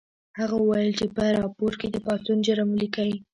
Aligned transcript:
هغه 0.39 0.55
وویل 0.59 0.91
چې 0.99 1.05
په 1.15 1.23
راپور 1.39 1.71
کې 1.79 1.87
د 1.91 1.95
پاڅون 2.05 2.37
جرم 2.45 2.69
ولیکئ 2.71 3.11